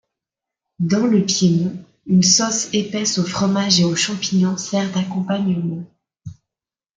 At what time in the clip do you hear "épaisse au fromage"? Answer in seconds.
2.73-3.79